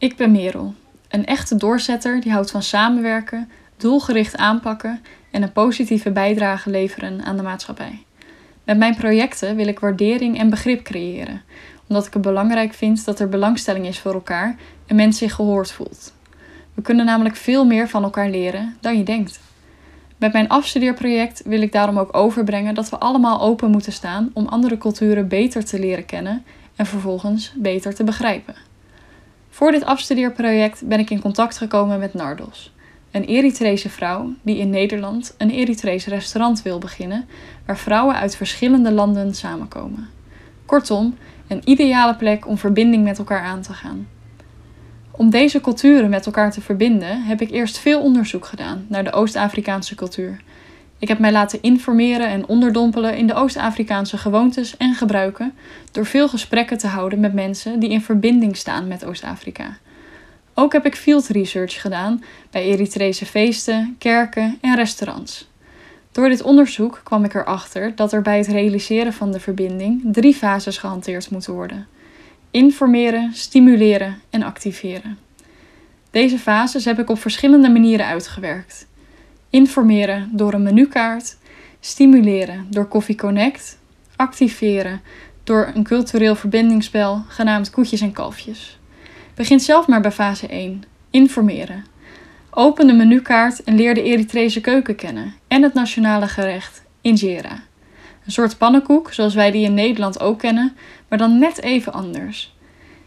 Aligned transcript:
Ik 0.00 0.16
ben 0.16 0.32
Merel, 0.32 0.74
een 1.08 1.26
echte 1.26 1.56
doorzetter 1.56 2.20
die 2.20 2.32
houdt 2.32 2.50
van 2.50 2.62
samenwerken, 2.62 3.50
doelgericht 3.76 4.36
aanpakken 4.36 5.00
en 5.30 5.42
een 5.42 5.52
positieve 5.52 6.10
bijdrage 6.10 6.70
leveren 6.70 7.22
aan 7.24 7.36
de 7.36 7.42
maatschappij. 7.42 8.04
Met 8.64 8.78
mijn 8.78 8.94
projecten 8.94 9.56
wil 9.56 9.66
ik 9.66 9.78
waardering 9.78 10.38
en 10.38 10.50
begrip 10.50 10.82
creëren, 10.82 11.42
omdat 11.86 12.06
ik 12.06 12.12
het 12.12 12.22
belangrijk 12.22 12.74
vind 12.74 13.04
dat 13.04 13.20
er 13.20 13.28
belangstelling 13.28 13.86
is 13.86 13.98
voor 13.98 14.12
elkaar 14.12 14.56
en 14.86 14.96
men 14.96 15.12
zich 15.12 15.34
gehoord 15.34 15.72
voelt. 15.72 16.14
We 16.74 16.82
kunnen 16.82 17.04
namelijk 17.04 17.36
veel 17.36 17.64
meer 17.64 17.88
van 17.88 18.02
elkaar 18.02 18.30
leren 18.30 18.76
dan 18.80 18.98
je 18.98 19.04
denkt. 19.04 19.40
Met 20.16 20.32
mijn 20.32 20.48
afstudeerproject 20.48 21.42
wil 21.44 21.62
ik 21.62 21.72
daarom 21.72 21.98
ook 21.98 22.16
overbrengen 22.16 22.74
dat 22.74 22.88
we 22.88 22.98
allemaal 22.98 23.40
open 23.40 23.70
moeten 23.70 23.92
staan 23.92 24.30
om 24.32 24.46
andere 24.46 24.78
culturen 24.78 25.28
beter 25.28 25.64
te 25.64 25.78
leren 25.78 26.06
kennen 26.06 26.44
en 26.76 26.86
vervolgens 26.86 27.52
beter 27.56 27.94
te 27.94 28.04
begrijpen. 28.04 28.69
Voor 29.50 29.70
dit 29.70 29.84
afstudeerproject 29.84 30.86
ben 30.86 30.98
ik 30.98 31.10
in 31.10 31.20
contact 31.20 31.58
gekomen 31.58 31.98
met 31.98 32.14
Nardos, 32.14 32.72
een 33.10 33.24
Eritrese 33.24 33.88
vrouw 33.88 34.32
die 34.42 34.58
in 34.58 34.70
Nederland 34.70 35.34
een 35.38 35.50
Eritrees 35.50 36.06
restaurant 36.06 36.62
wil 36.62 36.78
beginnen 36.78 37.28
waar 37.66 37.78
vrouwen 37.78 38.16
uit 38.16 38.36
verschillende 38.36 38.92
landen 38.92 39.34
samenkomen. 39.34 40.08
Kortom, 40.66 41.16
een 41.48 41.62
ideale 41.64 42.14
plek 42.16 42.46
om 42.46 42.58
verbinding 42.58 43.04
met 43.04 43.18
elkaar 43.18 43.42
aan 43.42 43.60
te 43.60 43.72
gaan. 43.72 44.08
Om 45.10 45.30
deze 45.30 45.60
culturen 45.60 46.10
met 46.10 46.26
elkaar 46.26 46.52
te 46.52 46.60
verbinden 46.60 47.22
heb 47.22 47.40
ik 47.40 47.50
eerst 47.50 47.78
veel 47.78 48.00
onderzoek 48.00 48.46
gedaan 48.46 48.86
naar 48.88 49.04
de 49.04 49.12
Oost-Afrikaanse 49.12 49.94
cultuur. 49.94 50.40
Ik 51.00 51.08
heb 51.08 51.18
mij 51.18 51.32
laten 51.32 51.62
informeren 51.62 52.28
en 52.28 52.48
onderdompelen 52.48 53.16
in 53.16 53.26
de 53.26 53.34
Oost-Afrikaanse 53.34 54.18
gewoontes 54.18 54.76
en 54.76 54.94
gebruiken 54.94 55.54
door 55.92 56.06
veel 56.06 56.28
gesprekken 56.28 56.78
te 56.78 56.86
houden 56.86 57.20
met 57.20 57.34
mensen 57.34 57.78
die 57.78 57.90
in 57.90 58.02
verbinding 58.02 58.56
staan 58.56 58.88
met 58.88 59.04
Oost-Afrika. 59.04 59.78
Ook 60.54 60.72
heb 60.72 60.86
ik 60.86 60.96
field 60.96 61.26
research 61.26 61.80
gedaan 61.80 62.24
bij 62.50 62.64
Eritrese 62.64 63.26
feesten, 63.26 63.94
kerken 63.98 64.58
en 64.60 64.76
restaurants. 64.76 65.48
Door 66.12 66.28
dit 66.28 66.42
onderzoek 66.42 67.00
kwam 67.04 67.24
ik 67.24 67.34
erachter 67.34 67.92
dat 67.94 68.12
er 68.12 68.22
bij 68.22 68.38
het 68.38 68.46
realiseren 68.46 69.12
van 69.12 69.32
de 69.32 69.40
verbinding 69.40 70.02
drie 70.04 70.34
fases 70.34 70.78
gehanteerd 70.78 71.30
moeten 71.30 71.52
worden: 71.52 71.86
informeren, 72.50 73.30
stimuleren 73.34 74.20
en 74.30 74.42
activeren. 74.42 75.18
Deze 76.10 76.38
fases 76.38 76.84
heb 76.84 76.98
ik 76.98 77.10
op 77.10 77.18
verschillende 77.18 77.68
manieren 77.68 78.06
uitgewerkt. 78.06 78.88
Informeren 79.50 80.28
door 80.32 80.52
een 80.52 80.62
menukaart, 80.62 81.36
stimuleren 81.80 82.66
door 82.70 82.88
Coffee 82.88 83.16
Connect, 83.16 83.78
activeren 84.16 85.00
door 85.44 85.70
een 85.74 85.84
cultureel 85.84 86.34
verbindingsspel 86.34 87.24
genaamd 87.28 87.70
Koetjes 87.70 88.00
en 88.00 88.12
Kalfjes. 88.12 88.78
Begin 89.34 89.60
zelf 89.60 89.86
maar 89.86 90.00
bij 90.00 90.12
fase 90.12 90.46
1, 90.46 90.82
informeren. 91.10 91.84
Open 92.50 92.86
de 92.86 92.92
menukaart 92.92 93.64
en 93.64 93.76
leer 93.76 93.94
de 93.94 94.02
Eritrese 94.02 94.60
keuken 94.60 94.94
kennen 94.94 95.34
en 95.48 95.62
het 95.62 95.74
nationale 95.74 96.28
gerecht 96.28 96.82
injera. 97.00 97.62
Een 98.24 98.32
soort 98.32 98.58
pannenkoek 98.58 99.12
zoals 99.12 99.34
wij 99.34 99.50
die 99.50 99.64
in 99.64 99.74
Nederland 99.74 100.20
ook 100.20 100.38
kennen, 100.38 100.76
maar 101.08 101.18
dan 101.18 101.38
net 101.38 101.62
even 101.62 101.92
anders. 101.92 102.54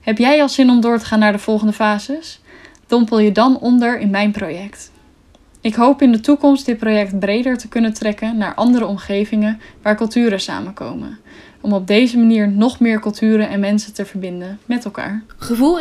Heb 0.00 0.18
jij 0.18 0.42
al 0.42 0.48
zin 0.48 0.70
om 0.70 0.80
door 0.80 0.98
te 0.98 1.04
gaan 1.04 1.18
naar 1.18 1.32
de 1.32 1.38
volgende 1.38 1.72
fases? 1.72 2.40
Dompel 2.86 3.18
je 3.18 3.32
dan 3.32 3.58
onder 3.58 3.98
in 3.98 4.10
mijn 4.10 4.30
project. 4.30 4.90
Ik 5.62 5.74
hoop 5.74 6.02
in 6.02 6.12
de 6.12 6.20
toekomst 6.20 6.66
dit 6.66 6.78
project 6.78 7.18
breder 7.18 7.58
te 7.58 7.68
kunnen 7.68 7.92
trekken 7.92 8.36
naar 8.36 8.54
andere 8.54 8.86
omgevingen 8.86 9.60
waar 9.82 9.96
culturen 9.96 10.40
samenkomen. 10.40 11.18
Om 11.60 11.72
op 11.72 11.86
deze 11.86 12.18
manier 12.18 12.48
nog 12.48 12.80
meer 12.80 13.00
culturen 13.00 13.48
en 13.48 13.60
mensen 13.60 13.92
te 13.92 14.04
verbinden 14.04 14.58
met 14.64 14.84
elkaar. 14.84 15.22
Gevoel 15.36 15.74
is 15.74 15.78